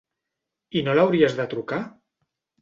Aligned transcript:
I 0.81 0.83
no 0.87 0.95
l'hauries 0.99 1.37
de 1.41 1.47
trucar? 1.53 1.79